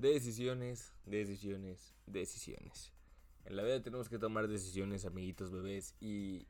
[0.00, 2.90] Decisiones, decisiones, decisiones.
[3.44, 6.46] En la vida tenemos que tomar decisiones, amiguitos bebés, y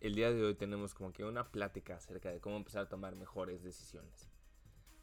[0.00, 3.16] el día de hoy tenemos como que una plática acerca de cómo empezar a tomar
[3.16, 4.28] mejores decisiones.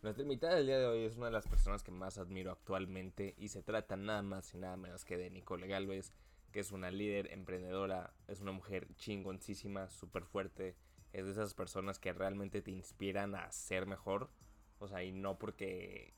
[0.04, 3.34] Nuestra invitada del día de hoy es una de las personas que más admiro actualmente
[3.36, 6.11] y se trata nada más y nada menos que de Nicole Galvez,
[6.52, 10.75] que es una líder emprendedora, es una mujer chingoncísima, súper fuerte,
[11.14, 14.29] es de esas personas que realmente te inspiran a ser mejor,
[14.78, 16.14] o sea, y no porque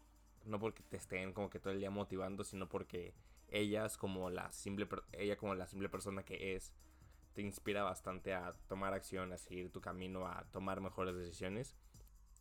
[0.48, 3.14] no porque te estén como que todo el día motivando, sino porque
[3.50, 6.74] ella como la simple ella como la simple persona que es
[7.34, 11.76] te inspira bastante a tomar acción, a seguir tu camino, a tomar mejores decisiones.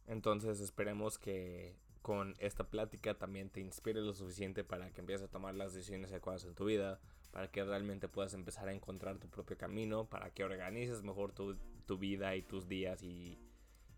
[0.07, 5.31] Entonces esperemos que con esta plática también te inspire lo suficiente para que empieces a
[5.31, 7.01] tomar las decisiones adecuadas en tu vida,
[7.31, 11.57] para que realmente puedas empezar a encontrar tu propio camino, para que organices mejor tu,
[11.85, 13.39] tu vida y tus días y,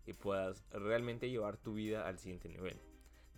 [0.05, 2.81] y puedas realmente llevar tu vida al siguiente nivel.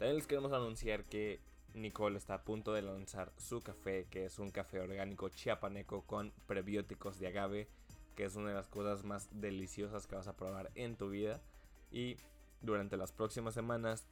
[0.01, 1.39] También les queremos anunciar que
[1.75, 6.33] Nicole está a punto de lanzar su café, que es un café orgánico chiapaneco con
[6.47, 7.67] prebióticos de agave,
[8.15, 11.39] que es una de las cosas más deliciosas que vas a probar en tu vida.
[11.91, 12.17] Y
[12.61, 14.07] durante las próximas semanas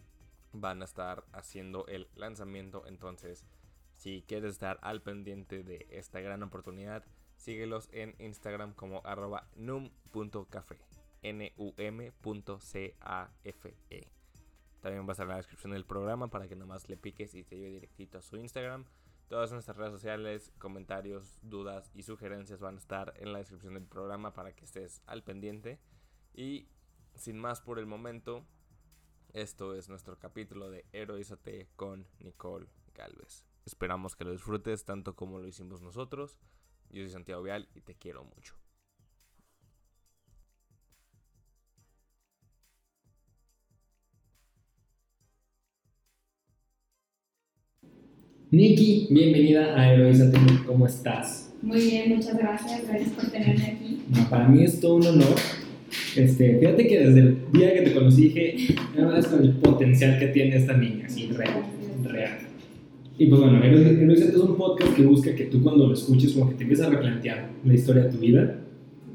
[0.53, 3.47] van a estar haciendo el lanzamiento, entonces
[3.95, 7.03] si quieres estar al pendiente de esta gran oportunidad,
[7.35, 10.77] síguelos en Instagram como arroba num.cafe,
[11.23, 12.19] n-u-m.c-a-f-e.
[14.81, 17.43] También va a estar en la descripción del programa para que nomás le piques y
[17.43, 18.85] te lleve directito a su Instagram.
[19.27, 23.85] Todas nuestras redes sociales, comentarios, dudas y sugerencias van a estar en la descripción del
[23.85, 25.79] programa para que estés al pendiente.
[26.33, 26.67] Y
[27.15, 28.45] sin más por el momento,
[29.33, 33.45] esto es nuestro capítulo de Heroízate con Nicole Galvez.
[33.65, 36.39] Esperamos que lo disfrutes tanto como lo hicimos nosotros.
[36.89, 38.55] Yo soy Santiago Vial y te quiero mucho.
[48.51, 51.53] Nikki, bienvenida a Heroízate, ¿cómo estás?
[51.61, 53.99] Muy bien, muchas gracias, gracias por tenerme aquí.
[54.27, 55.35] para mí es todo un honor.
[56.15, 60.17] Este, fíjate que desde el día que te conocí dije, no es con el potencial
[60.17, 61.63] que tiene esta niña, así real,
[62.03, 62.39] real.
[63.19, 66.49] Y pues bueno, Heroízate es un podcast que busca que tú cuando lo escuches como
[66.49, 68.61] que te empieces a replantear la historia de tu vida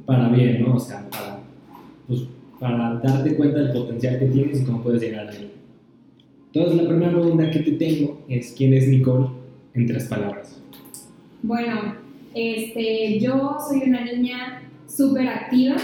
[0.06, 0.76] para bien, ¿no?
[0.76, 1.40] O sea, para,
[2.06, 2.20] pues,
[2.60, 5.50] para darte cuenta del potencial que tienes y cómo puedes llegar ahí.
[6.52, 9.28] Entonces, la primera pregunta que te tengo es: ¿quién es Nicole
[9.74, 10.60] en tres palabras?
[11.42, 11.96] Bueno,
[12.34, 15.76] este, yo soy una niña súper activa,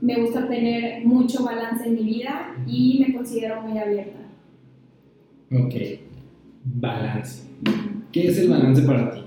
[0.00, 4.18] me gusta tener mucho balance en mi vida y me considero muy abierta.
[5.52, 5.74] Ok,
[6.64, 7.44] balance.
[8.12, 9.20] ¿Qué es el balance para ti?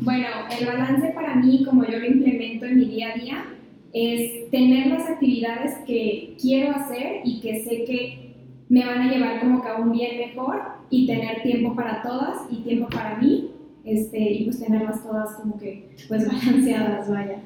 [0.00, 0.26] Bueno,
[0.58, 3.44] el balance para mí, como yo lo implemento en mi día a día,
[3.92, 8.34] es tener las actividades que quiero hacer y que sé que
[8.68, 12.42] me van a llevar como que a un bien mejor y tener tiempo para todas
[12.50, 13.50] y tiempo para mí
[13.84, 17.42] este, y pues tenerlas todas como que pues balanceadas, vaya.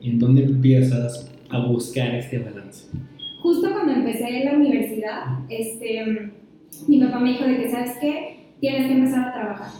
[0.00, 2.88] ¿Y en dónde empiezas a buscar este balance?
[3.40, 6.32] Justo cuando empecé en la universidad, este,
[6.86, 8.54] mi papá me dijo de que, ¿sabes qué?
[8.60, 9.70] Tienes que empezar a trabajar.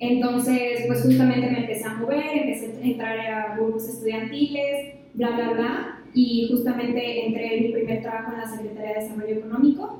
[0.00, 5.52] Entonces, pues justamente me empecé a mover, empecé a entrar a grupos estudiantiles, bla, bla,
[5.52, 9.98] bla y justamente entré en mi primer trabajo en la Secretaría de Desarrollo Económico.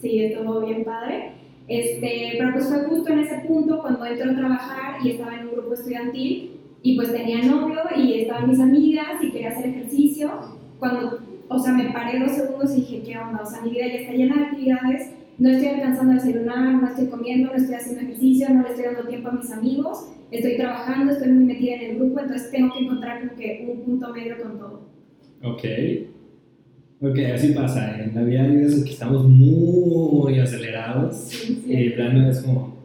[0.00, 1.32] Sí, estuvo bien padre.
[1.68, 5.48] Este, pero pues fue justo en ese punto cuando entré a trabajar y estaba en
[5.48, 10.30] un grupo estudiantil y pues tenía novio y estaban mis amigas y quería hacer ejercicio.
[10.78, 11.18] Cuando,
[11.48, 13.42] o sea, me paré dos segundos y dije, ¿qué onda?
[13.42, 16.88] O sea, mi vida ya está llena de actividades, no estoy alcanzando a desayunar, no
[16.88, 20.56] estoy comiendo, no estoy haciendo ejercicio, no le estoy dando tiempo a mis amigos, estoy
[20.56, 24.12] trabajando, estoy muy metida en el grupo, entonces tengo que encontrar como que un punto
[24.12, 24.80] medio con todo.
[25.42, 25.64] Ok.
[27.00, 28.02] Ok, así pasa.
[28.02, 31.30] En la vida hay veces que estamos muy acelerados.
[31.66, 32.76] Y de plano es como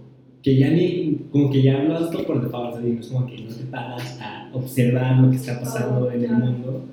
[0.44, 2.98] que ya ni, como que ya hablas todo por default, ¿sí?
[3.00, 6.86] es como que no te paras a observar lo que está pasando en el mundo.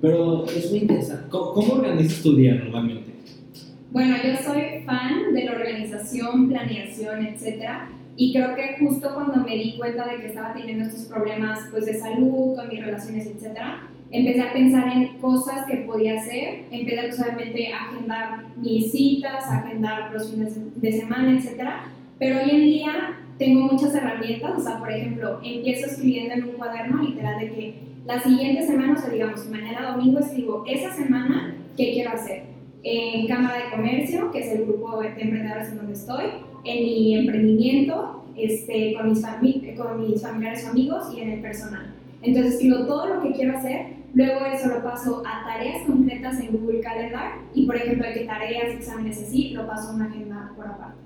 [0.00, 1.24] Pero es muy interesante.
[1.30, 3.12] ¿Cómo, organizas tu día normalmente?
[3.90, 7.88] Bueno, yo soy fan de la organización, planeación, etcétera.
[8.16, 11.86] Y creo que justo cuando me di cuenta de que estaba teniendo estos problemas pues,
[11.86, 17.12] de salud, con mis relaciones, etcétera, empecé a pensar en cosas que podía hacer, empecé
[17.12, 21.68] solamente a agendar mis citas, a agendar los fines de semana, etc.
[22.18, 22.92] Pero hoy en día
[23.38, 27.74] tengo muchas herramientas, o sea, por ejemplo, empiezo escribiendo en un cuaderno literal de que
[28.06, 32.44] la siguiente semana, o sea, digamos, mañana domingo escribo esa semana qué quiero hacer.
[32.82, 36.24] En Cámara de Comercio, que es el grupo de emprendedores en donde estoy,
[36.64, 39.24] en mi emprendimiento, este, con, mis
[39.76, 41.94] con mis familiares o amigos y en el personal.
[42.26, 46.52] Entonces escribo todo lo que quiero hacer, luego eso lo paso a tareas concretas en
[46.52, 50.66] Google Calendar y por ejemplo, que tareas, exámenes así, lo paso a una agenda por
[50.66, 51.00] aparte.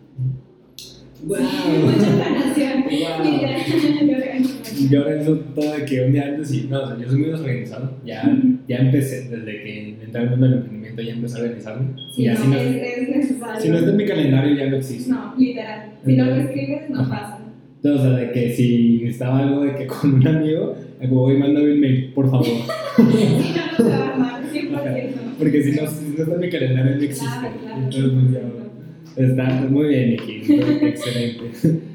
[1.26, 1.36] ¡Wow!
[1.84, 2.84] Mucha planeación.
[2.84, 4.50] Wow.
[4.90, 7.30] Yo organizo todo de que un día antes y no, o sea, yo soy muy
[7.30, 7.98] desorganizado.
[8.04, 8.22] Ya,
[8.66, 11.86] ya empecé, desde que entré al mundo del emprendimiento, ya empecé a organizarme.
[12.14, 13.60] Sí, y no, así no, es, es necesario.
[13.60, 15.10] si no está en mi calendario, ya no existe.
[15.10, 15.92] No, literal.
[16.04, 17.10] Si no lo escribes, no Ajá.
[17.10, 17.39] pasa.
[17.82, 21.38] Entonces, o sea, de que si estaba algo de que con un amigo, digo, voy
[21.38, 22.44] mándame un mail, por favor.
[22.46, 25.10] Si no, no se va a armar, 100%.
[25.38, 27.24] Porque si no, si no está en mi calendario, no existe.
[27.24, 27.82] Claro, claro.
[27.82, 30.42] Entonces, pues, ya, Está muy bien, Nicky.
[30.82, 31.80] Excelente.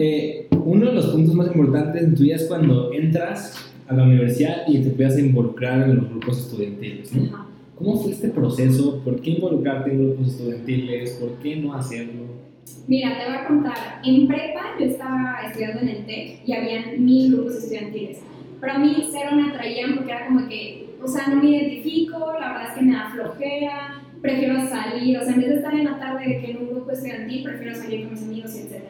[0.00, 4.04] Eh, uno de los puntos más importantes en tu vida es cuando entras a la
[4.04, 7.12] universidad y te empiezas a involucrar en los grupos estudiantiles.
[7.16, 7.24] ¿no?
[7.24, 7.48] Ajá.
[7.78, 9.00] ¿Cómo fue este proceso?
[9.04, 11.10] ¿Por qué involucrarte en grupos estudiantiles?
[11.12, 12.24] ¿Por qué no hacerlo?
[12.86, 14.00] Mira, te voy a contar.
[14.04, 18.20] En prepa yo estaba estudiando en el TEC y habían mil grupos estudiantiles.
[18.60, 22.18] Pero a mí cero me atraían porque era como que, o sea, no me identifico,
[22.40, 25.74] la verdad es que me da flojera, prefiero salir, o sea, en vez de estar
[25.74, 28.82] en la tarde de que en un grupo estudiantil, prefiero salir con mis amigos, etc.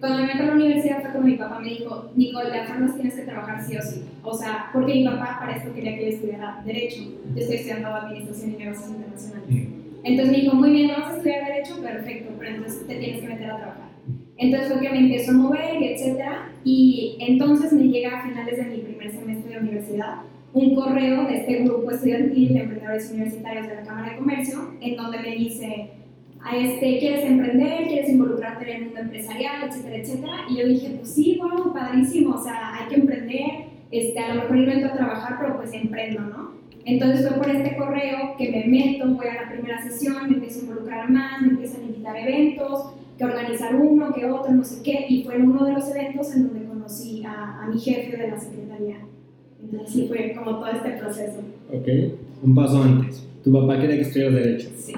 [0.00, 2.94] Cuando me metí a la universidad fue cuando mi papá me dijo, Nicole, de formas
[2.94, 4.02] tienes que trabajar sí o sí.
[4.22, 7.02] O sea, porque mi papá para esto quería que yo estudiara Derecho.
[7.34, 9.83] Yo estoy estudiando Administración y Negocios Internacionales.
[10.04, 13.20] Entonces me dijo, muy bien, no vas a estudiar Derecho, perfecto, pero entonces te tienes
[13.22, 13.88] que meter a trabajar.
[14.36, 16.52] Entonces fue que me empezó a mover etcétera.
[16.64, 20.16] Y entonces me llega a finales de mi primer semestre de universidad
[20.54, 24.96] un correo de este grupo estudiantil de emprendedores universitarios de la Cámara de Comercio, en
[24.96, 25.90] donde me dice,
[26.40, 27.88] a este, ¿quieres emprender?
[27.88, 29.68] ¿Quieres involucrarte en el mundo empresarial?
[29.68, 30.32] Etcétera, etcétera.
[30.48, 33.50] Y yo dije, pues sí, wow, padrísimo, o sea, hay que emprender,
[33.90, 36.52] este, a lo mejor no a trabajar, pero pues emprendo, ¿no?
[36.86, 40.60] Entonces fue por este correo que me meto, voy a la primera sesión, me empiezo
[40.60, 44.64] a involucrar más, me empiezan a invitar a eventos, que organizar uno, que otro, no
[44.64, 47.78] sé qué, y fue en uno de los eventos en donde conocí a, a mi
[47.78, 48.98] jefe de la secretaría.
[49.62, 51.40] Entonces sí fue como todo este proceso.
[51.72, 51.88] Ok.
[52.42, 53.26] Un paso antes.
[53.42, 54.68] Tu papá quería que estudiaras Derecho.
[54.76, 54.92] Sí.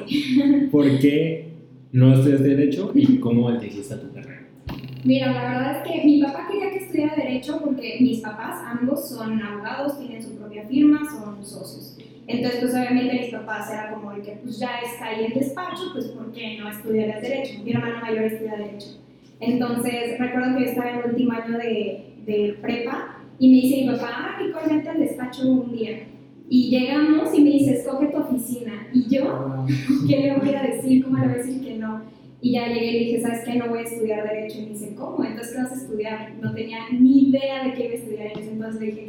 [0.73, 1.49] ¿Por qué
[1.93, 4.36] no estudiaste Derecho y cómo te hiciste tu carrera?
[5.05, 9.09] Mira, la verdad es que mi papá quería que estudiara Derecho porque mis papás, ambos
[9.09, 11.97] son abogados, tienen su propia firma, son socios.
[12.27, 15.93] Entonces, pues obviamente mis papás era como de que pues ya está ahí el despacho,
[15.93, 17.63] pues ¿por qué no estudiar Derecho?
[17.63, 18.99] Mi hermano mayor estudia Derecho.
[19.39, 23.83] Entonces, recuerdo que yo estaba en el último año de, de prepa y me dice
[23.83, 26.09] mi papá, ah, Nicole, vente al despacho un día.
[26.49, 28.89] Y llegamos y me dice, escoge tu oficina.
[28.93, 29.67] Y yo,
[30.09, 31.05] ¿qué le voy a decir?
[31.05, 32.03] ¿Cómo le voy a decir que no?
[32.41, 33.55] Y ya llegué y le dije, ¿sabes qué?
[33.55, 34.59] No voy a estudiar Derecho.
[34.59, 35.25] Y me dice, ¿cómo?
[35.25, 36.35] Entonces, ¿qué vas a estudiar?
[36.41, 38.81] No tenía ni idea de qué iba a estudiar en ese entonces.
[38.81, 39.05] Le dije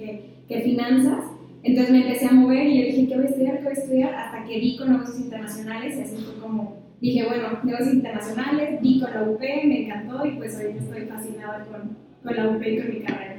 [0.48, 1.26] que, que finanzas.
[1.64, 3.58] Entonces me empecé a mover y yo dije, ¿qué voy a estudiar?
[3.58, 4.14] ¿Qué voy a estudiar?
[4.16, 9.00] Hasta que di con negocios internacionales y así fue como dije, bueno, negocios internacionales, di
[9.00, 12.78] con la UP, me encantó y pues ahorita estoy fascinada con, con la UP y
[12.78, 13.36] con mi carrera.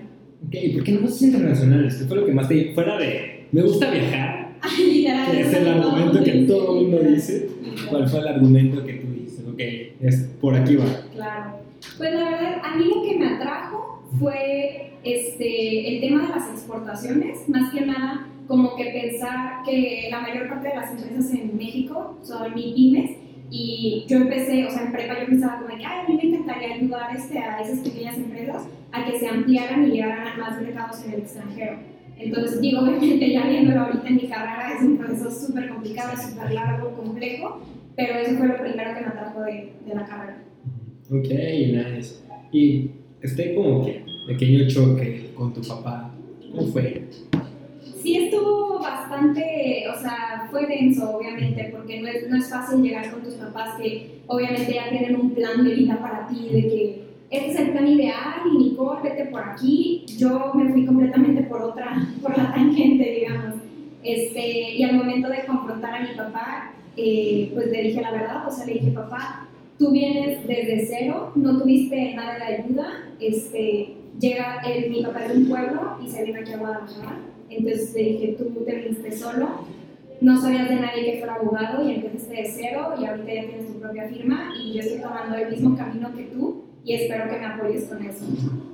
[0.47, 1.95] Ok, ¿por qué negocios internacionales?
[1.97, 2.73] ¿Qué fue lo que más te...
[2.75, 3.47] Fuera de...
[3.51, 5.31] Me gusta viajar, Literal.
[5.31, 7.49] que es el argumento que todo el mundo dice.
[7.89, 8.98] ¿Cuál fue el argumento que
[10.01, 10.85] es, por aquí va.
[11.13, 11.61] Claro.
[11.97, 16.49] Pues la verdad, a mí lo que me atrajo fue este, el tema de las
[16.51, 21.57] exportaciones, más que nada como que pensar que la mayor parte de las empresas en
[21.57, 23.11] México son pymes
[23.51, 26.37] y yo empecé, o sea, en prepa yo pensaba como que, ay, a mí me
[26.37, 30.61] encantaría ayudar este, a esas pequeñas empresas a que se ampliaran y llegaran a más
[30.61, 31.79] mercados en el extranjero.
[32.19, 36.53] Entonces, digo, obviamente ya viéndolo ahorita en mi carrera es un proceso súper complicado, súper
[36.53, 37.61] largo, complejo,
[37.99, 40.39] pero eso fue lo primero que me atrajo de, de la carrera.
[41.11, 42.23] Ok, nice.
[42.53, 46.15] Y este como que pequeño choque con tu papá,
[46.53, 47.09] ¿cómo fue?
[48.01, 53.11] Sí estuvo bastante, o sea, fue denso obviamente, porque no es, no es fácil llegar
[53.11, 57.03] con tus papás que obviamente ya tienen un plan de vida para ti, de que
[57.31, 60.07] este es el plan ideal y Nicole, vete por aquí.
[60.19, 63.57] Yo me fui completamente por otra, por la tangente, digamos.
[64.05, 68.49] Este, y al momento de confrontar a mi papá, eh, pues le dije la verdad,
[68.49, 72.87] o sea, le dije, papá, tú vienes desde cero, no tuviste nada de ayuda,
[73.21, 77.19] este, llega, el, mi papá de un pueblo y se viene aquí a Guadalajara,
[77.51, 79.49] entonces le dije, tú te viniste solo,
[80.21, 83.67] no sabías de nadie que fuera abogado y empezaste de cero y ahorita ya tienes
[83.69, 87.39] tu propia firma y yo estoy tomando el mismo camino que tú y espero que
[87.39, 88.25] me apoyes con eso.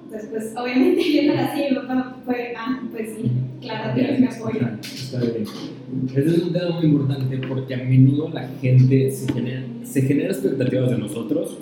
[0.05, 3.31] Entonces, pues obviamente viéndolo así, mi papá fue, ah, pues sí,
[3.61, 4.69] claro, tienes mi apoyo.
[4.83, 5.45] Está bien.
[6.09, 10.29] Ese es un tema muy importante porque a menudo la gente se genera, se genera
[10.29, 11.59] expectativas de nosotros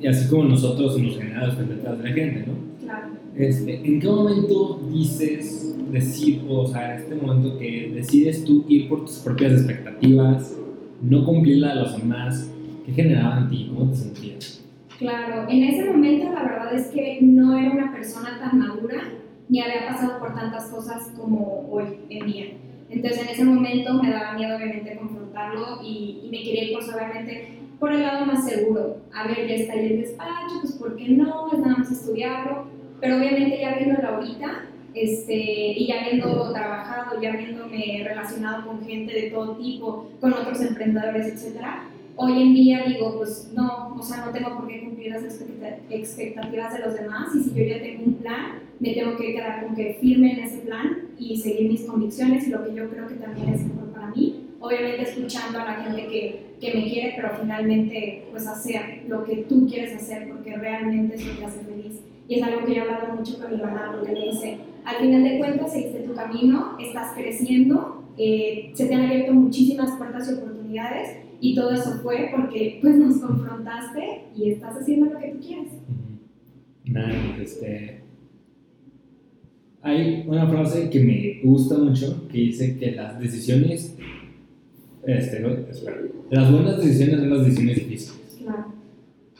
[0.00, 2.54] y así como nosotros nos generamos expectativas de la gente, ¿no?
[2.84, 3.06] Claro.
[3.36, 9.04] Este, ¿En qué momento dices, decir, o sea, este momento que decides tú ir por
[9.04, 10.56] tus propias expectativas,
[11.02, 12.50] no cumplir la de los demás,
[12.84, 13.72] ¿qué generaba en ti?
[13.74, 14.64] ¿Cómo te sentías?
[14.98, 19.12] Claro, en ese momento la verdad es que no era una persona tan madura
[19.48, 22.46] ni había pasado por tantas cosas como hoy en día.
[22.90, 27.58] Entonces en ese momento me daba miedo obviamente confrontarlo y, me quería ir pues obviamente
[27.78, 28.96] por el lado más seguro.
[29.14, 31.52] A ver, ya está ahí el despacho, pues ¿por qué no?
[31.52, 32.66] Es nada más estudiarlo.
[33.00, 34.64] Pero obviamente ya viéndolo ahorita,
[34.94, 40.60] este, y ya habiendo trabajado, ya habiéndome relacionado con gente de todo tipo, con otros
[40.60, 41.84] emprendedores, etcétera,
[42.20, 45.22] hoy en día digo, pues no, o sea, no tengo por qué cumplir las
[45.88, 49.64] expectativas de los demás y si yo ya tengo un plan, me tengo que quedar
[49.64, 53.06] con que firme en ese plan y seguir mis convicciones y lo que yo creo
[53.06, 54.48] que también es mejor para mí.
[54.58, 59.36] Obviamente escuchando a la gente que, que me quiere, pero finalmente pues hacer lo que
[59.48, 62.00] tú quieres hacer porque realmente es lo que hace feliz.
[62.26, 64.96] Y es algo que yo he hablado mucho con mi mamá porque me dice, al
[64.96, 70.28] final de cuentas seguiste tu camino, estás creciendo, eh, se te han abierto muchísimas puertas
[70.28, 75.28] y oportunidades y todo eso fue porque pues nos confrontaste y estás haciendo lo que
[75.28, 75.72] tú quieres.
[76.84, 78.00] Nice, este...
[79.80, 83.96] Hay una frase que me gusta mucho que dice que las decisiones,
[85.06, 85.98] este, no, espera,
[86.30, 88.38] las buenas decisiones son las decisiones difíciles.
[88.42, 88.72] Claro.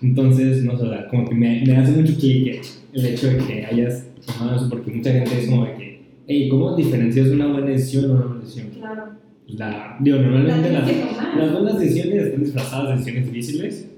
[0.00, 2.62] Entonces, no sé, como que me, me hace mucho clic
[2.93, 6.49] el hecho de que hayas tomado eso, porque mucha gente es como de que, hey,
[6.49, 8.69] ¿cómo diferencias una buena decisión o una mala decisión?
[8.71, 9.27] Claro.
[9.49, 11.05] La, digo, normalmente La las, que
[11.38, 13.88] las buenas decisiones están disfrazadas de decisiones difíciles,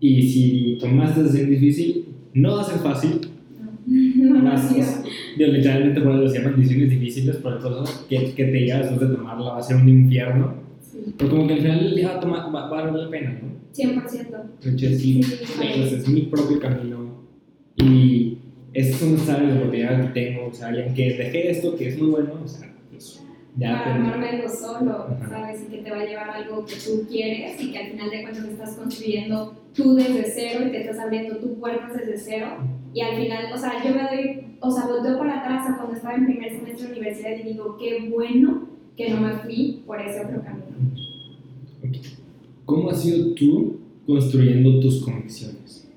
[0.00, 3.10] y si tomaste decisión difícil, no va a ser fácil.
[3.86, 5.04] No, no, Las sí, cosas-
[5.36, 9.10] digo, literalmente por eso se llaman decisiones difíciles, por cosas que, que te llevas después
[9.10, 10.54] de tomarla va a ser un infierno.
[10.80, 13.38] sí, Pero como que al final va a, tomar, va, va a valer la pena,
[13.42, 13.48] ¿no?
[13.74, 14.36] 100%.
[14.62, 17.20] De hecho, sí, Sí, es mi propio camino
[17.76, 18.38] y
[18.72, 21.88] estas son las áreas de oportunidad que tengo, o sea, y aunque dejé esto que
[21.88, 23.22] es muy bueno, o sea, pues
[23.56, 24.08] ya para aprendí.
[24.10, 25.28] armarme algo solo, Ajá.
[25.28, 25.62] ¿sabes?
[25.62, 28.22] Y que te va a llevar algo que tú quieres y que al final de
[28.22, 32.46] cuentas estás construyendo tú desde cero y te estás abriendo tu puertas desde cero.
[32.92, 35.96] Y al final, o sea, yo me doy, o sea, volteo para atrás a cuando
[35.96, 40.00] estaba en primer semestre de universidad y digo, qué bueno que no me fui por
[40.00, 40.64] ese otro camino.
[42.64, 45.88] ¿Cómo has sido tú construyendo tus convicciones?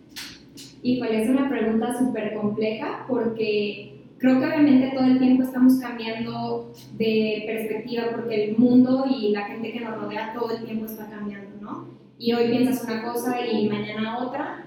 [0.84, 6.72] Híjole, es una pregunta súper compleja porque creo que obviamente todo el tiempo estamos cambiando
[6.98, 11.10] de perspectiva porque el mundo y la gente que nos rodea todo el tiempo está
[11.10, 11.88] cambiando, ¿no?
[12.18, 14.66] Y hoy piensas una cosa y mañana otra,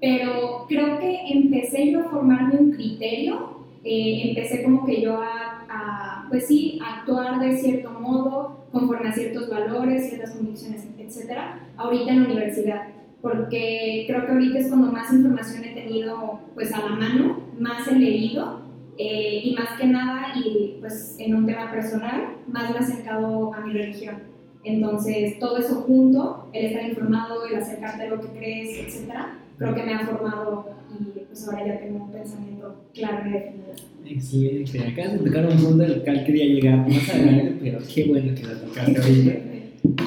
[0.00, 5.64] pero creo que empecé yo a formarme un criterio, eh, empecé como que yo a,
[5.68, 11.60] a, pues sí, a actuar de cierto modo, conforme a ciertos valores, ciertas convicciones, etcétera,
[11.76, 12.82] ahorita en la universidad
[13.20, 17.88] porque creo que ahorita es cuando más información he tenido pues a la mano, más
[17.88, 18.67] he leído
[18.98, 23.60] eh, y más que nada y pues en un tema personal, más me acercado a
[23.60, 24.16] mi religión.
[24.64, 29.74] Entonces todo eso junto, el estar informado, el acercarte a lo que crees, etcétera, creo
[29.74, 30.66] que me ha formado
[30.98, 33.68] y pues ahora ya tengo un pensamiento claro y definido.
[34.04, 38.42] Excelente, acabas de tocar un punto al quería llegar más adelante, pero qué bueno que
[38.42, 39.32] la tocaste ahorita.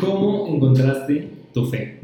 [0.02, 2.00] ¿Cómo encontraste tu fe?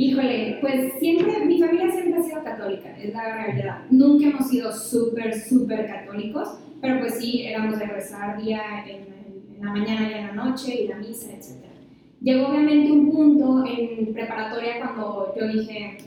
[0.00, 3.78] Híjole, pues siempre, mi familia siempre ha sido católica, es la realidad.
[3.90, 9.64] Nunca hemos sido súper, súper católicos, pero pues sí, éramos de rezar día en, en
[9.64, 11.64] la mañana y en la noche, y la misa, etc.
[12.20, 15.98] Llegó obviamente un punto en preparatoria cuando yo dije,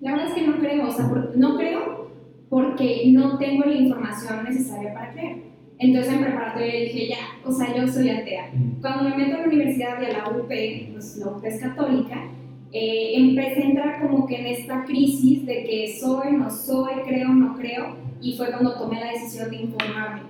[0.00, 2.10] la verdad es que no creo, o sea, no creo
[2.48, 5.38] porque no tengo la información necesaria para creer.
[5.80, 8.52] Entonces en preparatoria dije, ya, o sea, yo soy atea.
[8.80, 12.22] Cuando me meto a la universidad y a la UP, pues la UP es católica,
[12.78, 17.30] eh, empecé a entrar como que en esta crisis de que soy, no soy, creo,
[17.30, 20.20] no creo, y fue cuando tomé la decisión de informarme.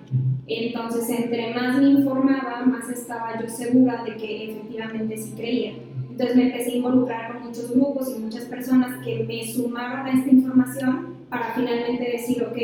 [0.46, 5.72] Entonces, entre más me informaba, más estaba yo segura de que efectivamente sí creía.
[6.08, 10.12] Entonces me empecé a involucrar con muchos grupos y muchas personas que me sumaron a
[10.12, 12.56] esta información para finalmente decir, ok,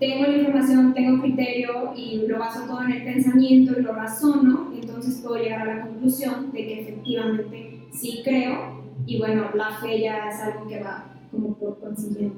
[0.00, 4.72] tengo la información, tengo criterio y lo baso todo en el pensamiento y lo razono,
[4.74, 10.00] entonces puedo llegar a la conclusión de que efectivamente sí creo y bueno, la fe
[10.00, 12.36] ya es algo que va como por consiguiente,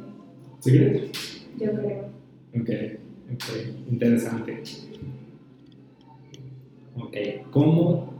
[0.60, 1.46] ¿Sí crees?
[1.58, 2.08] yo creo.
[2.60, 2.70] Ok,
[3.34, 4.62] ok, interesante.
[6.96, 7.16] Ok,
[7.50, 8.14] ¿cómo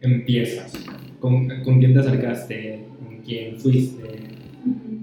[0.00, 0.72] empiezas?
[1.20, 2.84] ¿Con, con quién te acercaste?
[3.04, 4.20] ¿Con quién fuiste?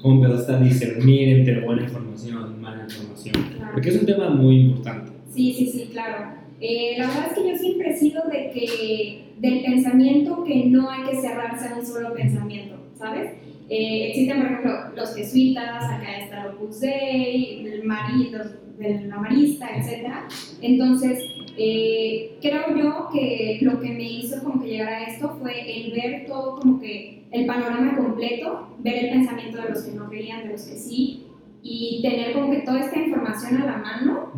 [0.02, 3.36] ¿Cómo empezaste a discernir entre buena información y mala información?
[3.56, 3.72] claro.
[3.74, 5.12] Porque es un tema muy importante.
[5.34, 6.43] Sí, sí, sí, claro.
[6.66, 10.90] Eh, la verdad es que yo siempre he sido de que, del pensamiento que no
[10.90, 13.34] hay que cerrarse a un solo pensamiento, ¿sabes?
[13.68, 18.48] Eh, existen, por ejemplo, los jesuitas, acá está el Opus Dei, el Mari, los
[18.80, 20.14] etc.
[20.62, 21.20] Entonces,
[21.58, 25.92] eh, creo yo que lo que me hizo como que llegar a esto fue el
[25.92, 30.44] ver todo como que el panorama completo, ver el pensamiento de los que no creían,
[30.48, 31.28] de los que sí,
[31.62, 34.32] y tener como que toda esta información a la mano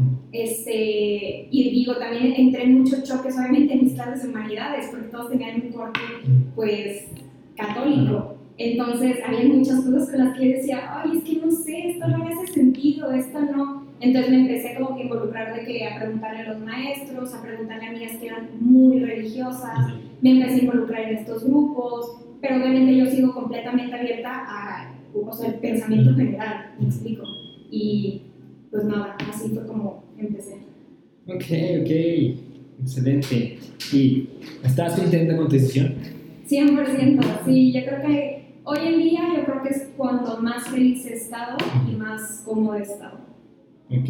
[0.55, 5.07] este, y digo, también entré en muchos choques, obviamente, en mis clases de humanidades, porque
[5.07, 5.99] todos tenían un corte,
[6.55, 7.07] pues,
[7.55, 8.35] católico.
[8.57, 12.07] Entonces, había muchas cosas con las que yo decía, ay, es que no sé, esto
[12.07, 13.85] no me hace sentido, esto no.
[13.99, 17.41] Entonces me empecé como que a involucrar de que a preguntarle a los maestros, a
[17.41, 22.57] preguntarle a amigas que eran muy religiosas, me empecé a involucrar en estos grupos, pero
[22.57, 27.23] obviamente yo sigo completamente abierta a, o sea, el pensamiento general, me explico.
[27.71, 28.21] Y
[28.69, 30.55] pues nada, así fue como empecé.
[31.27, 31.43] Ok,
[31.81, 33.57] ok, excelente.
[33.93, 34.29] ¿Y
[34.63, 35.95] estás contenta con tu decisión?
[36.47, 41.05] 100%, sí, yo creo que hoy en día yo creo que es cuando más feliz
[41.05, 41.57] he estado
[41.91, 43.19] y más cómodo he estado.
[43.89, 44.09] Ok.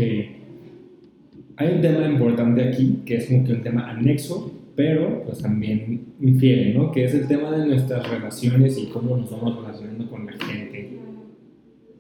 [1.58, 6.16] Hay un tema importante aquí, que es como que un tema anexo, pero pues también
[6.20, 6.92] infiere, ¿no?
[6.92, 10.75] Que es el tema de nuestras relaciones y cómo nos vamos relacionando con la gente.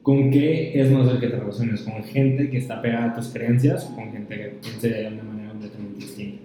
[0.05, 1.81] ¿Con qué es más el que te relaciones?
[1.81, 5.23] ¿Con gente que está pegada a tus creencias o con gente que piensa de una
[5.23, 6.43] manera completamente distinta?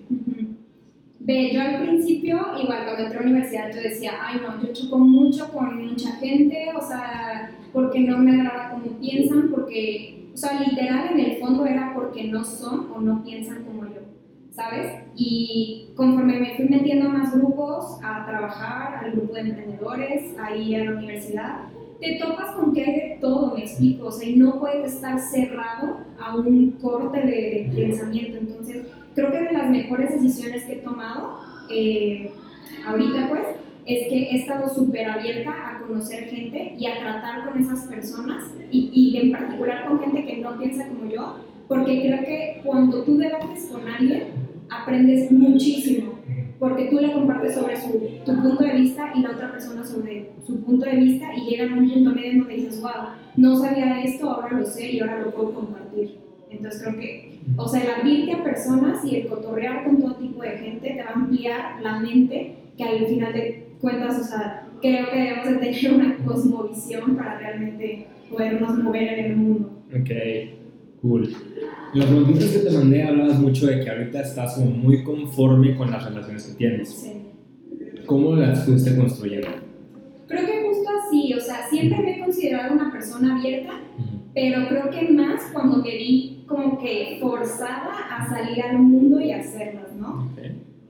[1.19, 4.73] Ve, yo al principio, igual cuando entré a la universidad, yo decía, ay no, yo
[4.73, 10.37] choco mucho con mucha gente, o sea, porque no me agrada cómo piensan, porque, o
[10.38, 14.00] sea, literal en el fondo era porque no son o no piensan como yo,
[14.52, 15.02] ¿sabes?
[15.14, 20.75] Y conforme me fui metiendo a más grupos, a trabajar, al grupo de emprendedores, ahí
[20.75, 21.57] a la universidad,
[22.00, 25.21] te topas con que hay de todo, me explico, o sea, y no puedes estar
[25.21, 30.75] cerrado a un corte de, de pensamiento, entonces creo que de las mejores decisiones que
[30.75, 31.38] he tomado
[31.71, 32.30] eh,
[32.87, 33.42] ahorita pues
[33.87, 38.45] es que he estado súper abierta a conocer gente y a tratar con esas personas
[38.71, 41.37] y, y en particular con gente que no piensa como yo,
[41.69, 44.25] porque creo que cuando tú debates con alguien
[44.69, 46.10] aprendes muchísimo,
[46.61, 50.31] porque tú le compartes sobre su, tu punto de vista y la otra persona sobre
[50.47, 54.05] su punto de vista y llegan a un punto medio donde dices, wow, no sabía
[54.05, 56.19] esto, ahora lo sé y ahora lo puedo compartir.
[56.50, 60.43] Entonces creo que, o sea, el abrirte a personas y el cotorrear con todo tipo
[60.43, 64.67] de gente te va a ampliar la mente, que al final de cuentas, o sea,
[64.82, 69.71] creo que debemos de tener una cosmovisión para realmente podernos mover en el mundo.
[69.99, 70.11] Ok,
[71.00, 71.34] cool.
[71.95, 75.91] Las preguntitas que te mandé hablabas mucho de que ahorita estás como muy conforme con
[75.91, 76.89] las relaciones que tienes.
[76.89, 77.13] Sí.
[78.06, 79.49] ¿Cómo las fuiste construyendo?
[80.28, 83.73] Creo que justo así, o sea, siempre me he considerado una persona abierta,
[84.34, 89.32] pero creo que más cuando me vi como que forzada a salir al mundo y
[89.32, 90.30] hacerlas, ¿no?
[90.32, 90.39] Ok.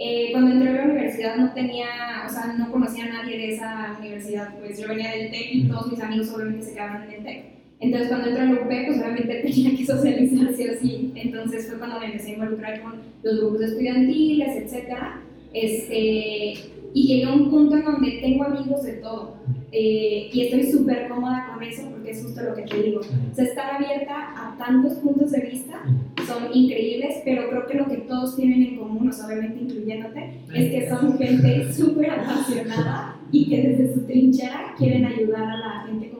[0.02, 1.86] Eh, cuando entré a la universidad no tenía,
[2.26, 5.68] o sea, no conocía a nadie de esa universidad, pues yo venía del TEC y
[5.68, 7.59] todos mis amigos obviamente se quedaban en el TEC.
[7.80, 11.12] Entonces cuando entré a UP, pues obviamente tenía que socializar sí o sí.
[11.14, 15.22] Entonces fue cuando me empecé a involucrar con los grupos estudiantiles, etcétera.
[15.52, 16.54] Este,
[16.92, 19.36] y llegué a un punto en donde tengo amigos de todo.
[19.72, 23.00] Eh, y estoy súper cómoda con eso porque es justo lo que te digo.
[23.00, 25.80] O sea, estar abierta a tantos puntos de vista
[26.26, 30.40] son increíbles, pero creo que lo que todos tienen en común, o sea, obviamente incluyéndote,
[30.54, 35.86] es que son gente súper apasionada y que desde su trinchera quieren ayudar a la
[35.86, 36.10] gente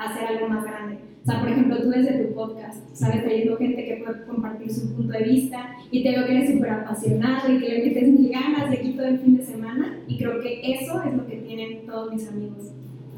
[0.00, 0.98] hacer algo más grande.
[1.22, 3.22] O sea, por ejemplo, tú desde tu podcast, ¿sabes?
[3.22, 6.70] Trayendo gente que puede compartir su punto de vista y te veo que eres súper
[6.70, 10.16] apasionado y que le metes mil ganas de aquí todo el fin de semana y
[10.16, 12.72] creo que eso es lo que tienen todos mis amigos.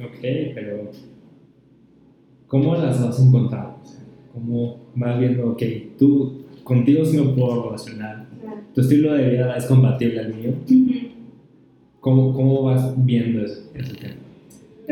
[0.05, 0.19] Ok,
[0.55, 0.91] pero
[2.49, 3.77] ¿cómo las has encontrado?
[3.83, 4.01] O sea,
[4.33, 5.63] ¿Cómo vas viendo, ok,
[5.99, 8.61] tú contigo sí me puedo relacionar, Claro.
[8.75, 10.51] tu estilo de vida es compatible al mío?
[10.65, 10.93] Ujú.
[12.01, 14.15] ¿Cómo, cómo vas viendo ese, ese tema?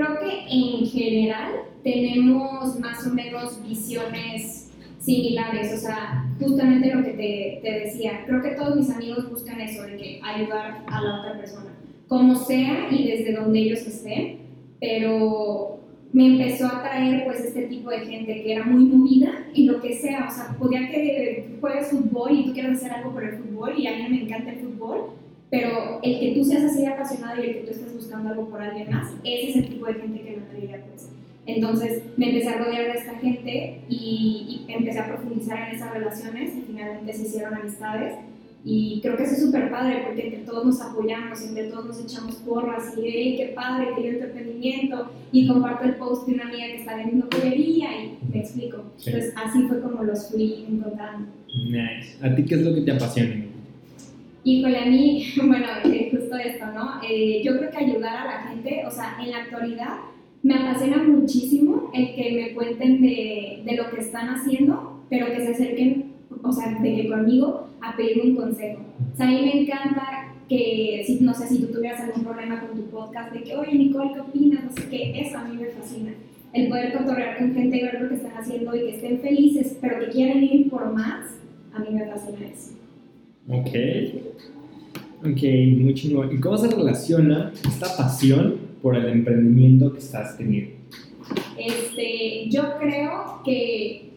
[0.01, 1.53] Creo que en general
[1.85, 8.41] tenemos más o menos visiones similares, o sea, justamente lo que te, te decía, creo
[8.41, 11.75] que todos mis amigos buscan eso, de que ayudar a la otra persona,
[12.09, 14.39] como sea y desde donde ellos estén,
[14.81, 15.81] pero
[16.15, 19.83] me empezó a atraer pues este tipo de gente que era muy movida en lo
[19.83, 23.37] que sea, o sea, podía que juegues fútbol y tú quieras hacer algo por el
[23.37, 25.11] fútbol y a mí me encanta el fútbol,
[25.51, 28.49] pero el que tú seas así de apasionado y el que tú estés buscando algo
[28.49, 31.11] por alguien más, ese es el tipo de gente que me atraía pues.
[31.47, 35.93] Entonces me empecé a rodear de esta gente y, y empecé a profundizar en esas
[35.93, 38.15] relaciones y finalmente se hicieron amistades.
[38.63, 42.05] Y creo que eso es súper padre porque entre todos nos apoyamos, entre todos nos
[42.05, 46.45] echamos porras y hey, qué padre yo tu emprendimiento y comparto el post de una
[46.45, 48.85] amiga que está vendiendo joyería y me explico.
[48.99, 49.11] Sí.
[49.11, 51.27] Entonces así fue como los fui encontrando.
[51.65, 52.19] Nice.
[52.23, 53.50] ¿A ti qué es lo que te apasiona?
[54.43, 57.01] Híjole, a mí, bueno, eh, justo esto, ¿no?
[57.03, 59.99] Eh, yo creo que ayudar a la gente, o sea, en la actualidad
[60.43, 65.45] me apasiona muchísimo el que me cuenten de, de lo que están haciendo, pero que
[65.45, 68.81] se acerquen, o sea, de que conmigo a pedirme un consejo.
[69.13, 72.61] O sea, a mí me encanta que, si, no sé, si tú tuvieras algún problema
[72.61, 74.65] con tu podcast, de que, oye, Nicole, ¿qué opinas?
[74.65, 76.13] No sé qué, eso a mí me fascina.
[76.53, 79.79] El poder cotorrear con gente y ver lo que están haciendo y que estén felices,
[79.81, 81.27] pero que quieran ir por más,
[81.73, 82.81] a mí me fascina eso.
[83.49, 83.71] Ok.
[85.23, 85.43] Ok,
[85.79, 86.35] muy chingón.
[86.35, 90.73] ¿Y cómo se relaciona esta pasión por el emprendimiento que estás teniendo?
[91.59, 94.13] Este, yo creo que,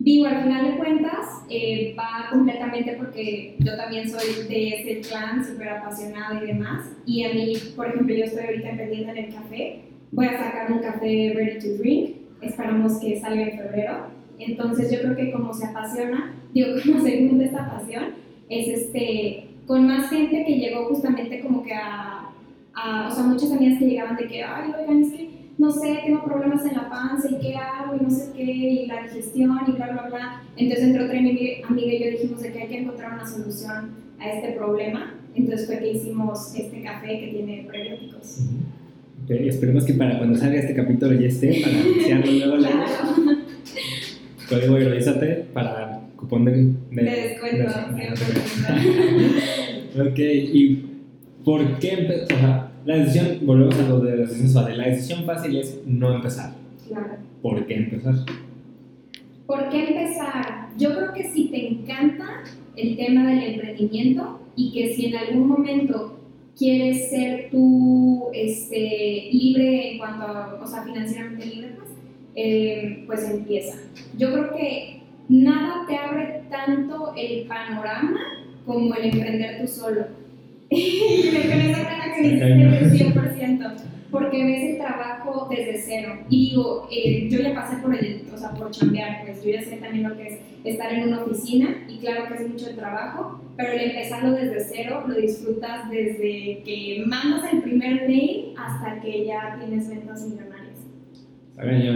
[0.00, 5.44] digo, al final de cuentas, eh, va completamente porque yo también soy de ese plan,
[5.44, 6.90] súper apasionado y demás.
[7.06, 9.80] Y a mí, por ejemplo, yo estoy ahorita emprendiendo en el café.
[10.10, 12.16] Voy a sacar un café ready to drink.
[12.42, 14.06] Esperamos que salga en febrero.
[14.40, 19.48] Entonces, yo creo que como se apasiona, digo, como se de esta pasión, es este,
[19.66, 22.30] con más gente que llegó justamente como que a,
[22.74, 25.98] a, o sea, muchas amigas que llegaban de que, ay, oigan, es que no sé,
[26.04, 29.58] tengo problemas en la panza y qué hago y no sé qué, y la digestión
[29.66, 30.42] y bla, bla, bla.
[30.56, 34.30] Entonces entre otra amiga y yo dijimos de que hay que encontrar una solución a
[34.30, 35.14] este problema.
[35.34, 38.40] Entonces fue que hicimos este café que tiene prebióticos.
[39.24, 42.62] Okay, esperemos que para cuando salga este capítulo ya esté, para anunciarlo luego.
[44.48, 44.66] claro.
[44.68, 44.76] Código
[45.52, 47.70] para cupón de, de, de descuento.
[49.94, 50.84] De, ok, ¿y
[51.44, 52.34] por qué empezó?
[52.84, 54.78] La decisión, volvemos a lo de la decisión fácil.
[54.78, 56.54] La decisión fácil es no empezar.
[56.86, 57.16] Claro.
[57.42, 58.14] ¿Por qué empezar?
[59.46, 60.68] ¿Por qué empezar?
[60.76, 62.44] Yo creo que si te encanta
[62.76, 66.18] el tema del emprendimiento y que si en algún momento
[66.56, 71.90] quieres ser tú este, libre en cuanto a, o sea, financieramente libre, pues,
[72.34, 73.78] eh, pues empieza.
[74.16, 74.97] Yo creo que
[75.28, 78.20] nada te abre tanto el panorama
[78.64, 80.06] como el emprender tú solo
[80.70, 83.72] y me con esa cara que dices 100%,
[84.10, 86.18] porque ves el trabajo desde cero.
[86.28, 89.62] Y digo, eh, yo ya pasé por el, o sea, por chambear, pues yo ya
[89.62, 92.76] sé también lo que es estar en una oficina, y claro que es mucho el
[92.76, 99.00] trabajo, pero el empezarlo desde cero lo disfrutas desde que mandas el primer mail hasta
[99.00, 100.76] que ya tienes ventas millonarias.
[101.56, 101.92] Saben, yo,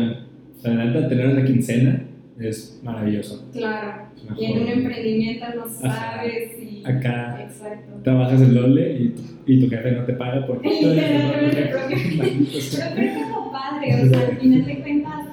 [0.70, 2.06] la neta, tener una quincena
[2.38, 3.48] es maravilloso.
[3.52, 6.82] Claro, y en un emprendimiento no sabes y...
[6.84, 8.00] Acá Exacto.
[8.02, 9.14] trabajas el doble y
[9.46, 10.68] y tu jefe no te paga porque.
[10.80, 15.26] Pero creo que es lo padre, o sea, al final de cuentas,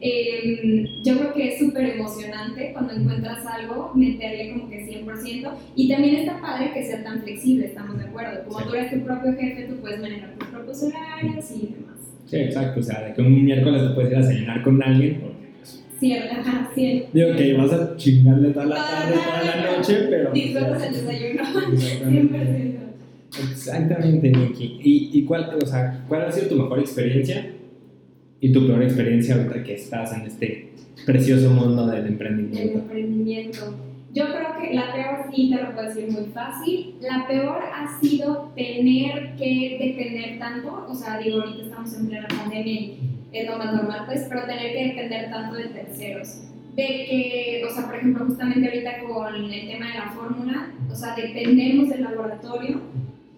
[0.00, 5.88] eh, yo creo que es súper emocionante cuando encuentras algo, meterle como que 100%, y
[5.88, 8.44] también está padre que sea tan flexible, estamos de acuerdo.
[8.46, 11.94] Como tú eres tu propio jefe, tú puedes manejar tus propios horarios y demás.
[12.26, 15.20] Sí, exacto, o sea, de que un miércoles te puedes ir a desayunar con alguien
[15.20, 15.43] porque
[15.98, 17.08] Cierto, ajá, cierto.
[17.12, 20.32] Digo que vas a chingarle toda la tarde, toda la noche, pero.
[20.32, 21.42] Disfrutas el desayuno.
[21.44, 22.74] 100%.
[23.50, 24.78] Exactamente, Nikki.
[24.82, 27.52] ¿Y, ¿Y cuál, o sea, cuál ha sido tu mejor experiencia
[28.40, 30.72] y tu peor experiencia ahorita que estás en este
[31.06, 32.72] precioso mundo del emprendimiento?
[32.74, 33.74] El emprendimiento.
[34.12, 38.00] Yo creo que la peor, y te lo puedo decir muy fácil, la peor ha
[38.00, 42.98] sido tener que depender tanto, o sea, digo, ahorita estamos en plena pandemia y
[43.34, 46.42] es lo más normal, pues, pero tener que depender tanto de terceros.
[46.76, 50.94] De que, o sea, por ejemplo, justamente ahorita con el tema de la fórmula, o
[50.94, 52.80] sea, dependemos del laboratorio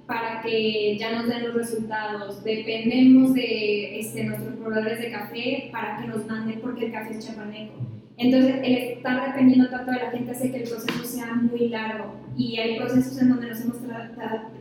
[0.06, 5.98] para que ya nos den los resultados, dependemos de este, nuestros proveedores de café para
[5.98, 7.74] que nos manden porque el café es chapaneco.
[8.18, 12.14] Entonces, el estar dependiendo tanto de la gente hace que el proceso sea muy largo
[12.36, 13.76] y hay procesos en donde nos hemos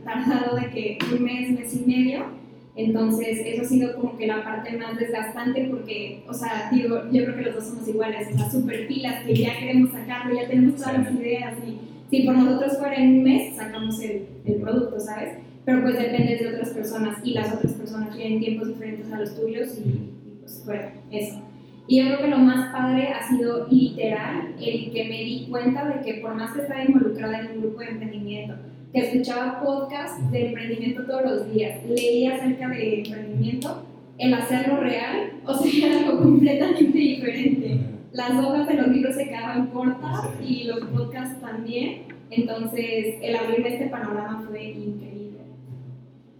[0.04, 2.45] tardado de que un mes, mes y medio
[2.76, 7.24] entonces, eso ha sido como que la parte más desgastante porque, o sea, digo, yo
[7.24, 10.46] creo que los dos somos iguales, o sea, súper pilas, que ya queremos sacarlo, ya
[10.46, 11.78] tenemos todas las ideas y
[12.10, 15.38] si por nosotros fuera en un mes, sacamos el, el producto, ¿sabes?
[15.64, 19.34] Pero pues depende de otras personas y las otras personas tienen tiempos diferentes a los
[19.34, 21.42] tuyos y, y pues bueno, eso.
[21.88, 25.88] Y yo creo que lo más padre ha sido literal el que me di cuenta
[25.88, 28.54] de que por más que estaba involucrada en un grupo de emprendimiento,
[28.92, 33.84] que escuchaba podcasts de emprendimiento todos los días, leía acerca de emprendimiento,
[34.18, 37.80] el hacerlo real, o sea, era algo completamente diferente.
[38.12, 43.74] Las hojas de los libros se quedaban cortas y los podcasts también, entonces el abrirme
[43.74, 45.40] este panorama fue increíble.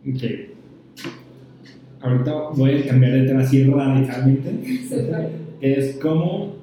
[0.08, 0.56] Ok.
[2.00, 4.78] Ahorita voy a cambiar de tema así radicalmente.
[4.88, 5.30] Súper.
[5.60, 6.54] Es cómo,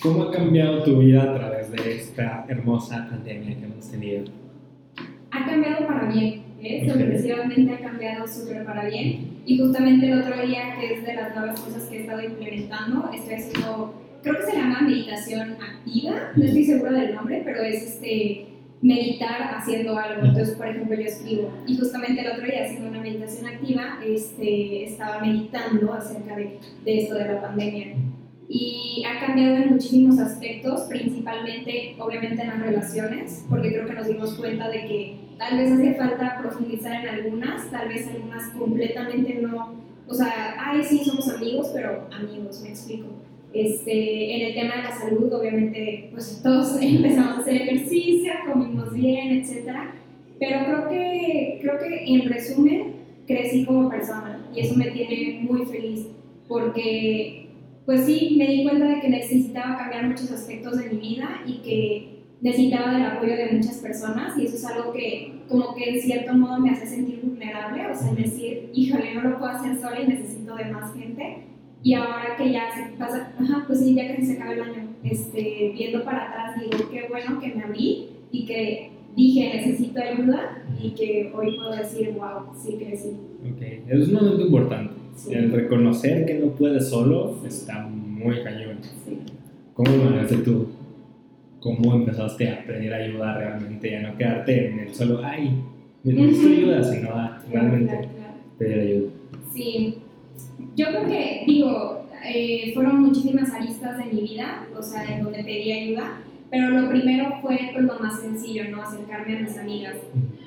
[0.00, 4.24] cómo ha cambiado tu vida a través de esta hermosa pandemia que hemos tenido
[5.30, 6.88] ha cambiado para bien, ¿eh?
[6.88, 9.38] sorpresivamente ha cambiado súper para bien.
[9.44, 13.10] Y justamente el otro día, que es de las nuevas cosas que he estado implementando,
[13.12, 17.82] estoy haciendo, creo que se llama meditación activa, no estoy segura del nombre, pero es
[17.82, 18.46] este
[18.80, 20.26] meditar haciendo algo.
[20.26, 21.52] Entonces, por ejemplo, yo escribo.
[21.66, 26.98] Y justamente el otro día, haciendo una meditación activa, este, estaba meditando acerca de, de
[27.02, 27.94] esto de la pandemia
[28.48, 34.08] y ha cambiado en muchísimos aspectos, principalmente obviamente en las relaciones, porque creo que nos
[34.08, 39.34] dimos cuenta de que tal vez hace falta profundizar en algunas, tal vez algunas completamente
[39.34, 39.74] no,
[40.08, 43.08] o sea, ay sí, somos amigos, pero amigos, me explico.
[43.52, 48.94] Este, en el tema de la salud, obviamente, pues todos empezamos a hacer ejercicio, comimos
[48.94, 49.70] bien, etc.
[50.38, 55.66] Pero creo que, creo que en resumen, crecí como persona y eso me tiene muy
[55.66, 56.06] feliz
[56.48, 57.47] porque
[57.88, 61.62] pues sí, me di cuenta de que necesitaba cambiar muchos aspectos de mi vida y
[61.62, 66.00] que necesitaba del apoyo de muchas personas y eso es algo que como que en
[66.02, 70.02] cierto modo me hace sentir vulnerable, o sea, decir, híjole, no lo puedo hacer sola
[70.02, 71.46] y necesito de más gente.
[71.82, 74.94] Y ahora que ya se pasa, ajá, pues sí, ya que se acaba el año,
[75.02, 80.62] este, viendo para atrás, digo, qué bueno que me abrí y que dije, necesito ayuda
[80.78, 83.16] y que hoy puedo decir, wow, sí crecí.
[83.50, 84.97] Ok, es un momento importante.
[85.30, 88.78] El reconocer que no puedes solo está muy cañón.
[89.04, 89.18] Sí.
[89.74, 90.68] ¿Cómo lo manejaste tú?
[91.60, 93.96] ¿Cómo empezaste a pedir ayuda realmente?
[93.96, 95.62] A no quedarte en el solo, ay,
[96.04, 98.08] necesito ayuda, sino a realmente
[98.58, 99.10] pedir ayuda.
[99.52, 99.98] Sí,
[100.76, 105.42] yo creo que, digo, eh, fueron muchísimas aristas de mi vida, o sea, en donde
[105.42, 108.82] pedí ayuda, pero lo primero fue pues, lo más sencillo, ¿no?
[108.82, 109.96] Acercarme a mis amigas.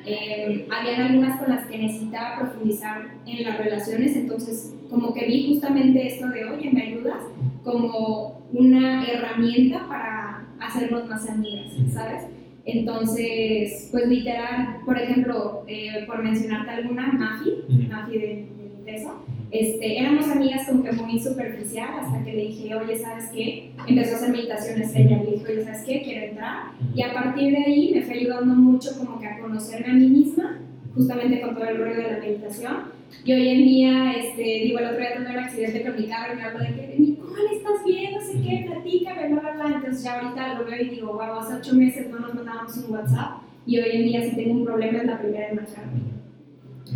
[0.06, 5.48] Eh, habían algunas con las que necesitaba profundizar en las relaciones, entonces como que vi
[5.50, 7.24] justamente esto de, oye, ¿me ayudas?
[7.64, 12.24] Como una herramienta para hacernos más amigas, ¿sabes?
[12.66, 20.00] Entonces, pues literal, por ejemplo, eh, por mencionarte alguna, Mafi, Mafi de, de eso, este,
[20.00, 23.72] éramos amigas como que muy superficial hasta que le dije, oye, ¿sabes qué?
[23.88, 26.02] Empezó a hacer meditaciones ella, le dije, oye, ¿sabes qué?
[26.02, 26.72] Quiero entrar.
[26.96, 30.08] Y a partir de ahí me fue ayudando mucho como que a conocerme a mí
[30.08, 30.60] misma,
[30.96, 33.02] justamente con todo el rollo de la meditación.
[33.26, 36.34] Y hoy en día, este, digo, el otro día tuve un accidente con mi cabra
[36.34, 38.14] y me hablo de que, Nicole, ¿estás bien?
[38.14, 39.76] No sé qué, platícame, bla, bla, bla.
[39.76, 42.96] Entonces ya ahorita lo veo y digo, wow, hace ocho meses no nos mandábamos un
[42.96, 46.02] WhatsApp y hoy en día si tengo un problema es la primera en marcharme.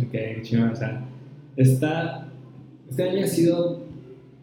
[0.02, 1.02] Ok, chido, o sea,
[1.56, 2.26] está
[2.88, 3.80] este año ha sido,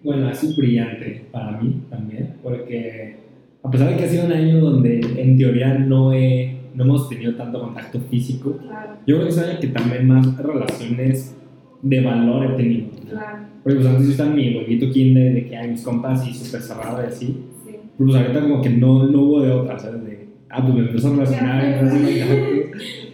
[0.04, 3.18] bueno, ha sido brillante para mí también, porque
[3.64, 7.08] a pesar de que ha sido un año donde en teoría no, he, no hemos
[7.10, 8.60] tenido tanto contacto físico,
[9.08, 11.36] yo creo que es un año que también más relaciones
[11.82, 12.90] de valor he tenido.
[13.10, 13.48] Claro.
[13.64, 16.34] Porque pues antes yo estaba en mi huevito kinder de que hay mis compas y
[16.34, 17.46] súper cerrado y así.
[17.66, 17.76] Sí.
[17.98, 20.04] pues ahorita como que no, no hubo de otra, ¿sabes?
[20.04, 21.80] De, ah, pues me empezó a relacionar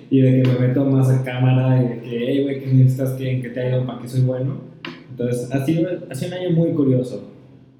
[0.10, 3.12] y de que me meto más a cámara y de que, hey, güey, ¿qué necesitas?
[3.12, 3.86] ¿Qué, ¿En qué te ha ido?
[3.86, 4.62] ¿Para qué soy bueno?
[5.12, 7.32] Entonces, ha sido, ha sido un año muy curioso.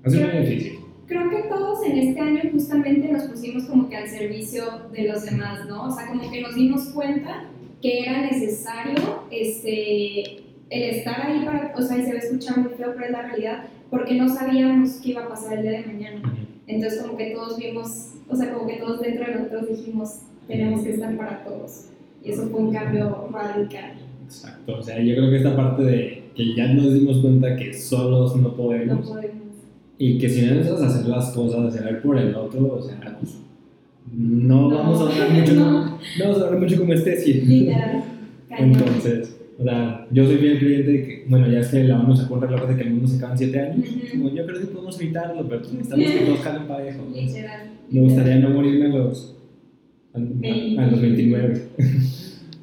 [0.04, 0.80] Ha sido muy difícil.
[1.08, 5.26] Creo que todos en este año justamente nos pusimos como que al servicio de los
[5.26, 5.86] demás, ¿no?
[5.86, 7.46] O sea, como que nos dimos cuenta
[7.82, 12.60] que era necesario este, el estar ahí para, o sea, y se va a escuchar
[12.60, 15.72] muy feo, pero es la realidad, porque no sabíamos qué iba a pasar el día
[15.80, 16.22] de mañana.
[16.68, 20.84] Entonces, como que todos vimos, o sea, como que todos dentro de nosotros dijimos, tenemos
[20.84, 21.90] que estar para todos.
[22.24, 23.94] Y eso fue un cambio radical.
[24.26, 27.74] Exacto, o sea, yo creo que esta parte de que ya nos dimos cuenta que
[27.74, 29.00] solos no podemos.
[29.00, 29.34] No podemos.
[29.98, 33.18] Y que si no empiezas a hacer las cosas, hacer por el otro, o sea,
[33.20, 33.40] pues,
[34.14, 36.00] no, vamos a hablar mucho, no.
[36.20, 37.42] vamos a hablar mucho como especie.
[37.44, 38.04] Literal.
[38.50, 42.16] Entonces, o sea, yo soy bien creyente de que, bueno, ya es que la ONU
[42.16, 43.90] sacó un reloj de que el mundo se acaba en 7 años.
[44.12, 47.08] como, yo creo que podemos evitarlo, pero pues, necesitamos que todos calen parejo.
[47.14, 47.70] Literal.
[47.90, 49.36] Me gustaría no morirme los,
[50.78, 51.62] a, a los 29.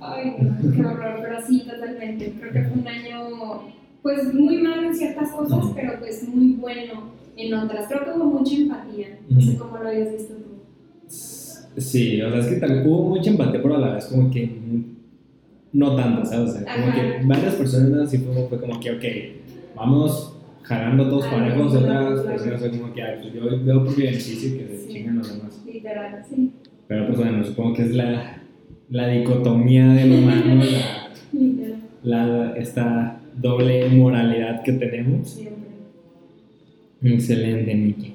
[0.01, 2.35] Ay, no, qué horror, pero sí, totalmente.
[2.39, 3.63] Creo que fue un año,
[4.03, 7.89] pues, muy malo en ciertas cosas, pero pues muy bueno en otras.
[7.89, 9.19] Creo que hubo mucha empatía.
[9.29, 10.47] No sé cómo lo habías visto tú.
[11.09, 14.51] Sí, o sea, es que tal, hubo mucha empatía, pero a la vez como que
[15.73, 16.51] no tanta, ¿sabes?
[16.51, 19.05] O sea, como que varias personas así fue, fue como que, ok,
[19.77, 24.59] vamos jalando todos parejos, otras personas fue como que, pues yo veo por mi beneficio
[24.59, 25.63] que se chingan los demás.
[25.67, 26.51] Literal, sí.
[26.89, 28.37] Pero pues bueno, supongo que es la
[28.89, 30.63] la dicotomía del humano,
[32.03, 35.41] la, esta doble moralidad que tenemos.
[37.03, 38.15] Excelente, Nikki.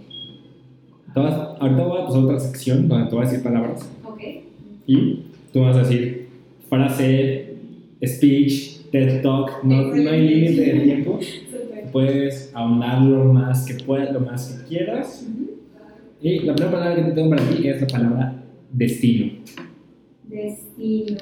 [1.13, 3.89] ahorita voy a pasar a otra sección donde te voy a decir palabras.
[4.88, 6.27] Y tú vas a decir
[6.69, 7.55] frase,
[8.05, 11.19] speech, TED Talk, no, no hay límite de tiempo.
[11.91, 15.27] Puedes ahondar lo más que puedas, lo más que quieras.
[16.21, 18.40] Y la primera palabra que te tengo para ti es la palabra
[18.73, 19.41] destino
[20.31, 21.17] destino.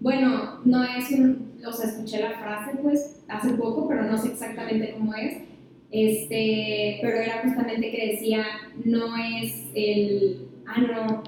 [0.00, 4.28] bueno, no es un, o sea, escuché la frase pues hace poco, pero no sé
[4.28, 5.42] exactamente cómo es.
[5.90, 8.44] Este, pero era justamente que decía,
[8.84, 11.22] no es el, ah, no,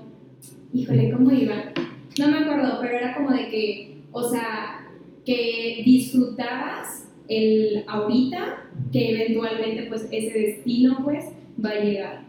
[0.73, 1.73] híjole, ¿cómo iba?
[2.19, 4.89] No me acuerdo, pero era como de que, o sea,
[5.25, 11.27] que disfrutabas el ahorita, que eventualmente pues ese destino pues
[11.65, 12.26] va a llegar.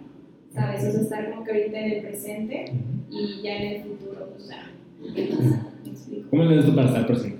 [0.58, 0.84] ¿Sabes?
[0.88, 2.65] O sea, estar como que ahorita en el presente
[3.12, 4.28] y ya en el futuro.
[5.00, 6.30] ¿Me explico?
[6.30, 7.38] ¿Cómo le esto para estar presente?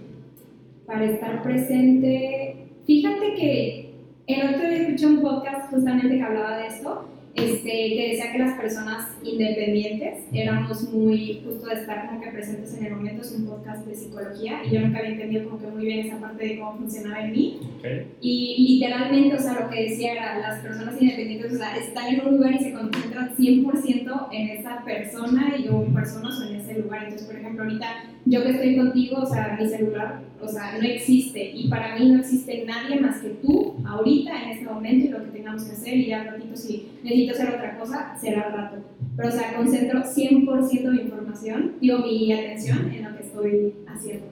[0.86, 3.94] Para estar presente, fíjate que
[4.28, 7.06] el otro día escuché un podcast justamente que hablaba de esto,
[7.38, 12.76] este, que decía que las personas independientes éramos muy justo de estar como que presentes
[12.78, 15.68] en el momento, es un podcast de psicología y yo nunca había entendido como que
[15.68, 18.08] muy bien esa parte de cómo funcionaba en mí Okay.
[18.22, 22.28] y literalmente, o sea, lo que decía era, las personas independientes, o sea, están en
[22.28, 26.80] un lugar y se concentran 100% en esa persona y o personas o en ese
[26.80, 27.04] lugar.
[27.04, 27.88] Entonces, por ejemplo, ahorita
[28.26, 32.10] yo que estoy contigo, o sea, mi celular, o sea, no existe y para mí
[32.10, 35.72] no existe nadie más que tú ahorita en este momento y lo que tengamos que
[35.72, 38.78] hacer y ya ratito si necesito hacer otra cosa, será al rato.
[39.16, 44.26] Pero, o sea, concentro 100% mi información, digo, mi atención en lo que estoy haciendo.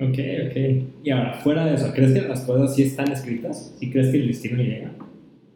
[0.00, 0.84] Ok, ok.
[1.04, 3.74] Y ahora, fuera de eso, ¿crees que las cosas sí están escritas?
[3.78, 4.90] ¿Sí crees que el destino llega?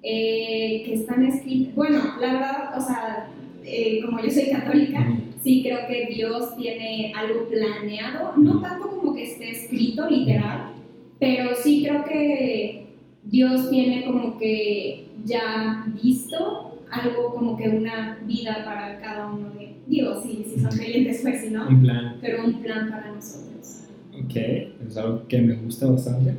[0.02, 1.74] eh, que están escritas.
[1.74, 3.28] Bueno, la verdad, o sea,
[3.64, 5.06] eh, como yo soy católica,
[5.42, 10.72] sí creo que Dios tiene algo planeado, no tanto como que esté escrito literal,
[11.18, 12.86] pero sí creo que
[13.24, 19.76] Dios tiene como que ya visto algo como que una vida para cada uno de,
[19.86, 22.16] digo, sí, si son creyentes pues si no, Un plan.
[22.20, 23.84] pero un plan para nosotros.
[24.24, 26.34] Ok, es algo que me gusta bastante.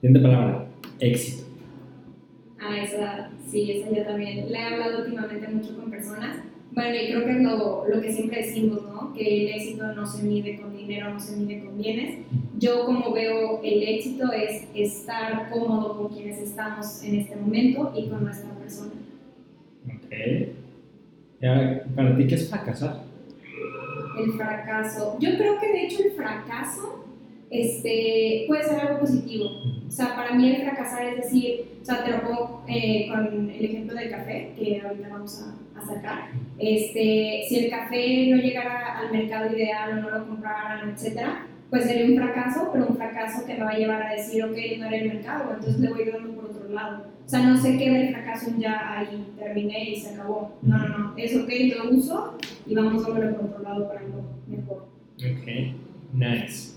[0.00, 0.66] Siguiente palabra,
[1.00, 1.44] éxito.
[2.60, 6.38] Ah, esa, sí, esa yo también la he hablado últimamente mucho con personas.
[6.72, 9.12] Bueno, y creo que es lo, lo que siempre decimos, ¿no?
[9.14, 12.18] Que el éxito no se mide con dinero, no se mide con bienes.
[12.58, 18.08] Yo como veo el éxito es estar cómodo con quienes estamos en este momento y
[18.08, 18.92] con nuestra persona.
[21.94, 23.02] Para ti, ¿qué es fracasar?
[24.18, 25.16] El fracaso.
[25.20, 27.04] Yo creo que de hecho el fracaso
[27.50, 29.50] este, puede ser algo positivo.
[29.86, 33.50] O sea, para mí el fracasar es decir, o sea, te lo pongo eh, con
[33.50, 36.30] el ejemplo del café, que ahorita vamos a, a sacar.
[36.58, 41.84] Este, si el café no llegara al mercado ideal o no lo compraran, etcétera, pues
[41.84, 44.86] sería un fracaso, pero un fracaso que me va a llevar a decir, ok, no
[44.86, 47.15] era el mercado, entonces le voy dando por otro lado.
[47.26, 50.52] O sea, no se queda el fracaso ya ahí, terminé y se acabó.
[50.62, 54.00] No, no, no, es ok, lo uso y vamos a verlo por otro lado para
[54.00, 54.86] algo mejor.
[55.16, 55.74] Ok,
[56.14, 56.76] nice.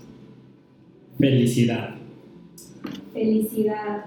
[1.20, 1.94] Felicidad.
[3.12, 4.06] Felicidad.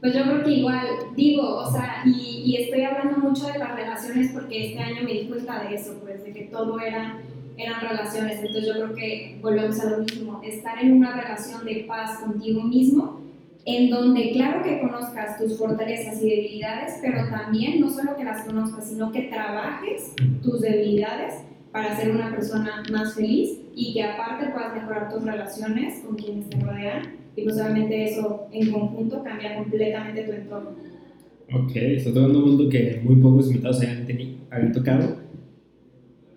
[0.00, 3.76] Pues yo creo que igual, digo, o sea, y, y, estoy hablando mucho de las
[3.76, 7.18] relaciones porque este año me di cuenta de eso, pues, de que todo era,
[7.56, 8.40] eran relaciones.
[8.40, 12.62] Entonces yo creo que volvemos a lo mismo, estar en una relación de paz contigo
[12.64, 13.20] mismo,
[13.66, 18.44] en donde claro que conozcas tus fortalezas y debilidades, pero también no solo que las
[18.46, 21.34] conozcas, sino que trabajes tus debilidades
[21.72, 26.48] para ser una persona más feliz y que aparte puedas mejorar tus relaciones con quienes
[26.48, 27.02] te rodean
[27.34, 30.70] y pues obviamente eso en conjunto cambia completamente tu entorno.
[31.52, 35.16] Ok, estás tocando un mundo que muy pocos invitados hayan, teni- habían tocado.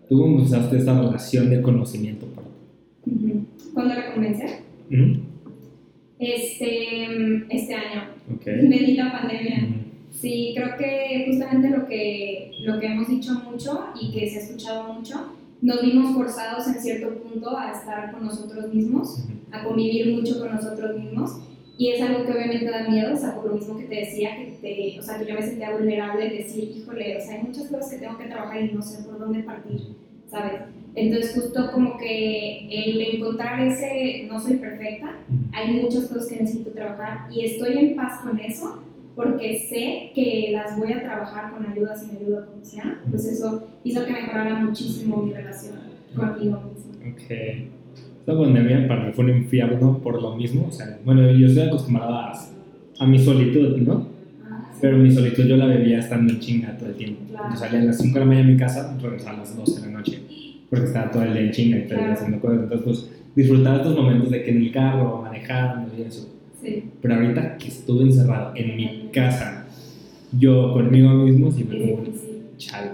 [0.10, 3.12] ¿Tú cómo empezaste esta relación de conocimiento para ti?
[3.12, 3.46] Ujú.
[3.74, 4.46] ¿Cuándo la comencé?
[6.20, 8.46] Este, este año, Ok.
[8.46, 9.64] bendita pandemia.
[9.70, 9.74] Ujú.
[10.12, 14.42] Sí, creo que justamente lo que, lo que hemos dicho mucho y que se ha
[14.42, 20.14] escuchado mucho, nos vimos forzados en cierto punto a estar con nosotros mismos, a convivir
[20.14, 21.40] mucho con nosotros mismos.
[21.78, 24.36] Y es algo que obviamente da miedo, o sea, por lo mismo que te decía,
[24.36, 27.44] que, te, o sea, que yo me sentía vulnerable de decir, híjole, o sea, hay
[27.44, 29.80] muchas cosas que tengo que trabajar y no sé por dónde partir,
[30.30, 30.64] ¿sabes?
[30.96, 35.16] Entonces, justo como que el encontrar ese, no soy perfecta,
[35.52, 38.84] hay muchas cosas que necesito trabajar y estoy en paz con eso
[39.16, 43.02] porque sé que las voy a trabajar con ayuda, sin ayuda, como sea.
[43.10, 45.76] Pues eso hizo que mejorara muchísimo mi relación
[46.16, 46.94] conmigo mismo.
[47.12, 47.30] Ok.
[48.20, 50.68] Esta pandemia para mí fue un infierno por lo mismo.
[50.70, 54.08] O sea, bueno, yo estoy acostumbrada a, a mi solitud, ¿no?
[54.46, 54.80] Ah, sí.
[54.82, 57.22] Pero mi solitud yo la bebía estando en chinga todo el tiempo.
[57.30, 57.50] Claro.
[57.52, 59.82] Yo salía a las 5 de la mañana de mi casa, regresaba a las 12
[59.82, 60.22] de la noche.
[60.70, 62.14] Porque estaba todo el día en chinga y Claro.
[62.14, 62.60] haciendo cosas.
[62.64, 66.30] Entonces, pues, disfrutaba estos momentos de que en el carro, manejando y eso.
[66.62, 69.66] Sí, Pero ahorita que estuve encerrado en mi casa,
[70.38, 72.04] yo conmigo mismo, sí fue como,
[72.58, 72.92] chale,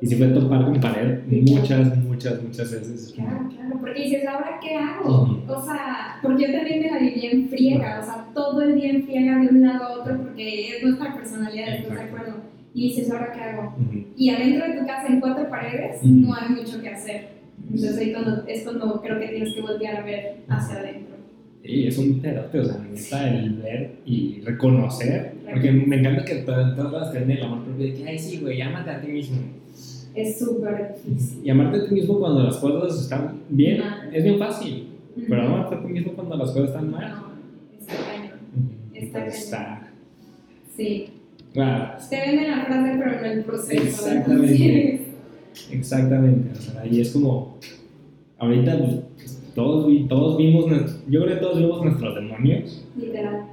[0.00, 3.12] Y sí fue topar con pared muchas, muchas, muchas veces.
[3.14, 5.42] Claro, claro, porque dices, ¿ahora qué hago?
[5.46, 8.90] O sea, porque yo también me la viví en friega, o sea, todo el día
[8.90, 12.34] en friega de un lado a otro porque es nuestra personalidad, ¿estás de acuerdo?
[12.74, 13.74] Y dices, ¿ahora qué hago?
[13.78, 14.04] ujú.
[14.16, 16.08] Y adentro de tu casa, en cuatro paredes, Ujú.
[16.08, 17.28] no hay mucho que hacer.
[17.62, 21.14] Entonces ahí cuando, es cuando creo que tienes que voltear a ver hacia adentro.
[21.62, 25.32] Y es un pedote, o sea, neta, el ver y reconocer.
[25.50, 28.60] Porque me encanta que todas las tienen el amor propio de que, ay, sí, güey,
[28.60, 29.38] ámate a ti mismo.
[30.14, 31.44] Es súper difícil.
[31.46, 34.08] Y amarte a ti mismo cuando las cosas están bien Ajá.
[34.12, 34.88] es bien fácil.
[35.28, 35.54] Pero Ujú.
[35.54, 37.08] amarte a ti mismo cuando las cosas están mal.
[37.10, 38.38] No, está cañón.
[38.92, 39.32] Está cañón.
[39.34, 39.88] está.
[40.76, 41.08] Sí.
[41.54, 43.82] Claro, Te venden la frase, pero no el proceso.
[43.82, 45.06] Exactamente.
[45.70, 46.50] exactamente.
[46.50, 47.58] O sea, y es como,
[48.38, 50.66] ahorita pues, todos, todos vimos,
[51.08, 52.84] yo creo que todos vimos nuestros demonios.
[52.96, 53.46] Literal.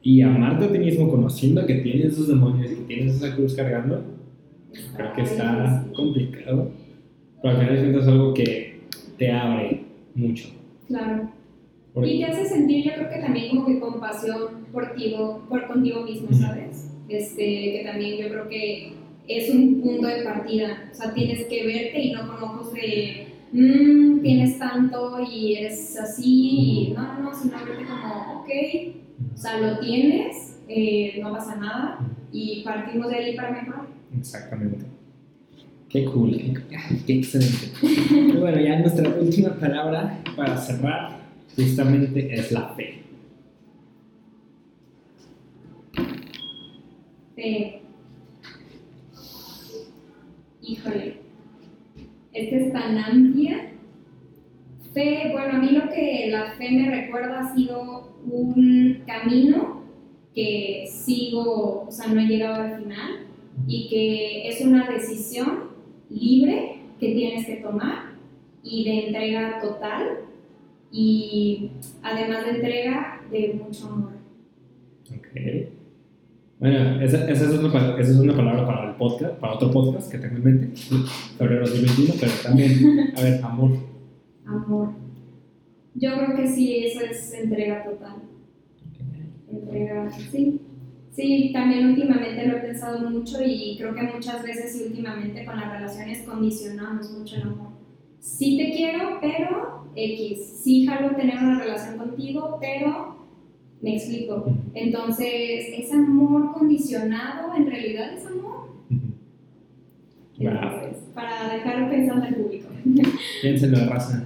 [0.00, 3.54] y amarte a ti mismo conociendo que tienes esos demonios y que tienes esa cruz
[3.54, 4.02] cargando,
[4.96, 6.70] creo que está complicado.
[7.42, 8.80] Pero al final de cuentas es algo que
[9.18, 9.82] te abre
[10.14, 10.48] mucho.
[10.86, 11.28] Claro.
[11.92, 14.38] Porque- Y te hace sentir, yo creo que también como que compasión
[14.72, 15.14] por, ti,
[15.48, 16.28] por contigo mismo.
[16.32, 16.87] ¿sabes?
[17.08, 18.92] Este, que también yo creo que
[19.26, 20.90] es un punto de partida.
[20.92, 25.96] O sea, tienes que verte y no con ojos de, "Mm, tienes tanto y eres
[25.98, 26.88] así.
[26.88, 28.48] Y no, no, no, sino verte como, ok,
[29.34, 31.98] o sea, lo tienes, eh, no pasa nada
[32.32, 33.86] y partimos de ahí para mejorar.
[34.18, 34.84] Exactamente.
[35.88, 36.54] Qué cool, qué,
[37.06, 37.68] qué excelente.
[38.34, 41.18] Y bueno, ya nuestra última palabra para cerrar
[41.56, 42.97] justamente es la fe.
[47.38, 47.82] Fe.
[50.60, 51.18] Híjole,
[52.32, 53.74] esta es tan amplia.
[54.92, 59.84] Fe, bueno, a mí lo que la fe me recuerda ha sido un camino
[60.34, 63.26] que sigo, o sea, no he llegado al final
[63.68, 65.70] y que es una decisión
[66.10, 68.14] libre que tienes que tomar
[68.64, 70.24] y de entrega total
[70.90, 71.70] y
[72.02, 74.12] además de entrega de mucho amor.
[75.08, 75.77] Ok.
[76.60, 80.10] Bueno, esa, esa es una, esa es una palabra para el podcast, para otro podcast
[80.10, 80.76] que tengo en mente,
[81.38, 83.70] febrero 2021, pero también, a ver, amor.
[84.44, 84.92] Amor.
[85.94, 88.22] Yo creo que sí, eso es entrega total.
[89.50, 90.60] Entrega, sí.
[91.12, 95.56] Sí, también últimamente lo he pensado mucho y creo que muchas veces y últimamente con
[95.56, 97.68] las relaciones condicionamos mucho el amor.
[98.20, 100.60] Sí te quiero, pero X.
[100.62, 103.17] Sí jalo tener una relación contigo, pero
[103.80, 104.52] me explico.
[104.74, 108.68] Entonces, ese amor condicionado en realidad es amor.
[110.38, 110.52] Wow.
[111.16, 112.68] Para dejar pensando al público.
[113.42, 114.24] Piénsenlo, raza.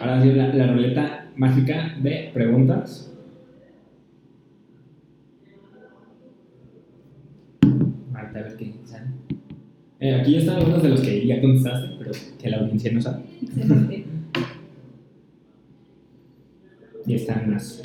[0.00, 3.12] Ahora sí, la, la ruleta mágica de preguntas.
[8.14, 9.06] Ahorita a ver qué sale.
[9.98, 13.00] Eh, aquí ya están algunos de los que ya contestaste, pero que la audiencia no
[13.00, 13.24] sabe.
[13.42, 14.04] Excelente.
[17.06, 17.80] Y están más.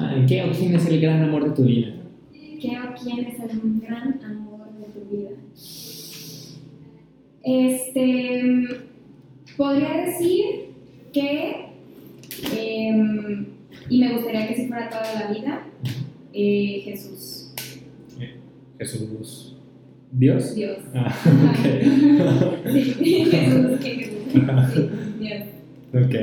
[0.00, 1.92] Ah, ¿en qué o quién es el gran amor de tu vida?
[2.32, 5.30] ¿Qué o quién es el gran amor de tu vida?
[7.42, 8.42] Este,
[9.56, 10.44] podría decir
[11.12, 11.66] que,
[12.56, 13.46] em,
[13.88, 15.66] y me gustaría que si fuera toda la vida,
[16.32, 17.52] eh, Jesús,
[18.78, 19.56] Jesús.
[20.12, 20.54] ¿Dios?
[20.54, 20.78] Dios.
[20.94, 22.72] Ah, ok.
[22.72, 24.14] Sí, Jesús, que Jesús.
[24.72, 24.88] Sí,
[25.20, 25.42] Dios.
[25.92, 26.14] ok.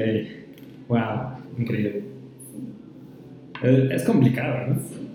[0.87, 2.14] Wow, increíble.
[3.63, 4.79] Es, complicado, ¿no?
[4.79, 5.07] Sí,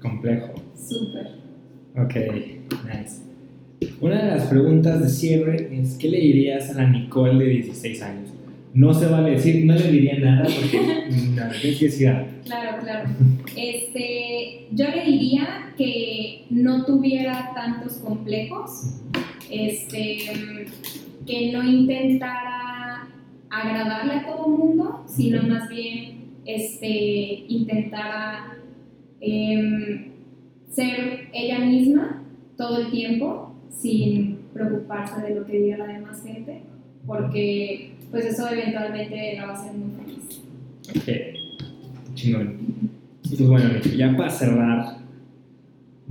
[0.00, 0.54] Complejo.
[0.76, 1.26] súper.
[1.96, 2.14] Ok,
[2.84, 3.22] nice.
[4.00, 8.02] Una de las preguntas de cierre es: ¿qué le dirías a la Nicole de 16
[8.02, 8.32] años?
[8.74, 10.80] No se vale decir, no le diría nada porque
[11.34, 12.28] nada, tienes que decir algo.
[12.44, 13.08] Claro, claro.
[13.56, 19.00] Este, yo le diría que no tuviera tantos complejos,
[19.50, 20.66] este,
[21.26, 23.08] que no intentara
[23.50, 26.17] agradarle a todo el mundo, sino más bien
[26.48, 28.56] este, intentara
[29.20, 30.12] em,
[30.70, 32.22] ser ella misma
[32.56, 36.62] todo el tiempo sin preocuparse de lo que diga la demás gente,
[37.06, 40.42] porque pues eso eventualmente la va a hacer muy feliz.
[40.96, 42.56] Ok, chingón.
[43.30, 44.98] Y pues bueno, ya para cerrar,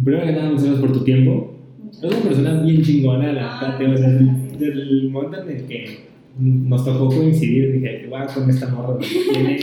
[0.03, 1.55] primero que nada, muchas gracias por tu tiempo.
[1.83, 5.41] Muchas Eres una persona bien chingona, la Ah, verdad, te- desde, el- desde el momento
[5.41, 6.07] en el que
[6.39, 8.99] nos tocó coincidir, dije, wow, con esta morra
[9.33, 9.57] tiene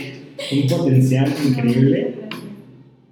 [0.51, 2.15] un potencial increíble.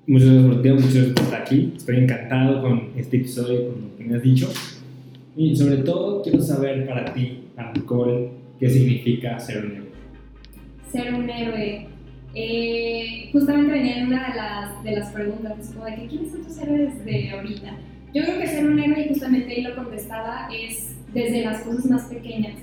[0.06, 1.74] Muchas gracias por tu tiempo, muchas gracias por estar aquí.
[1.78, 4.52] Estoy encantado con este episodio, con lo que me has dicho.
[5.36, 9.88] Y sobre todo, quiero saber para ti, para Nicole, qué significa ser un héroe.
[10.92, 11.88] Ser un héroe.
[12.36, 16.44] Eh, justamente venía en una de las, de las preguntas, como de que quiénes son
[16.44, 17.78] tus héroes de ahorita.
[18.14, 21.86] Yo creo que ser un héroe, y justamente ahí lo contestaba, es desde las cosas
[21.86, 22.56] más pequeñas.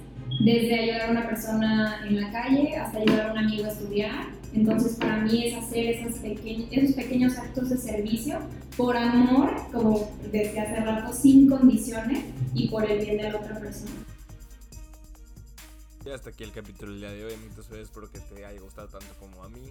[0.44, 4.39] Desde ayudar a una persona en la calle hasta ayudar a un amigo a estudiar.
[4.52, 8.40] Entonces, para mí es hacer esas peque- esos pequeños actos de servicio
[8.76, 12.24] por amor, como desde hace rato, sin condiciones
[12.54, 13.92] y por el bien de la otra persona.
[16.04, 17.70] Y hasta aquí el capítulo del día de hoy, amiguitos.
[17.70, 19.70] Espero que te haya gustado tanto como a mí.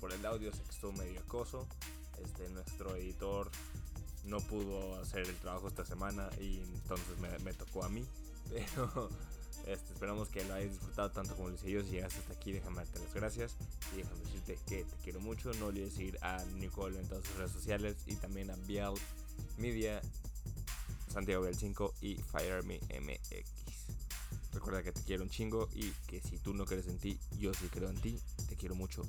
[0.00, 1.66] Por el audio, sé que estuvo medio acoso.
[2.22, 3.50] Este, nuestro editor
[4.24, 8.04] no pudo hacer el trabajo esta semana y entonces me, me tocó a mí.
[8.50, 9.08] Pero
[9.68, 11.82] este, esperamos que lo hayas disfrutado tanto como lo hice yo.
[11.82, 13.56] Si llegaste hasta aquí, déjame darte las gracias.
[13.92, 15.52] Y déjame decirte que te quiero mucho.
[15.54, 18.94] No olvides seguir a Nicole en todas sus redes sociales y también a Biel
[19.58, 20.00] Media,
[21.12, 24.54] Santiago Biel 5 y FireMe MX.
[24.54, 27.52] Recuerda que te quiero un chingo y que si tú no crees en ti, yo
[27.52, 28.18] sí creo en ti.
[28.48, 29.02] Te quiero mucho.